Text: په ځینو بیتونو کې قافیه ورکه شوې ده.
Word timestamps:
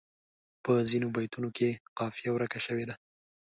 په 0.63 0.73
ځینو 0.91 1.07
بیتونو 1.15 1.49
کې 1.57 1.69
قافیه 1.99 2.29
ورکه 2.33 2.59
شوې 2.65 2.85
ده. 2.89 2.95